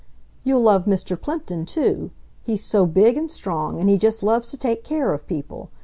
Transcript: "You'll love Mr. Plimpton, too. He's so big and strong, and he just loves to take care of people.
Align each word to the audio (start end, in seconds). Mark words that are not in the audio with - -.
"You'll 0.43 0.61
love 0.61 0.85
Mr. 0.85 1.15
Plimpton, 1.15 1.67
too. 1.67 2.09
He's 2.41 2.63
so 2.63 2.87
big 2.87 3.17
and 3.17 3.29
strong, 3.29 3.79
and 3.79 3.87
he 3.87 3.99
just 3.99 4.23
loves 4.23 4.49
to 4.49 4.57
take 4.57 4.83
care 4.83 5.13
of 5.13 5.27
people. 5.27 5.69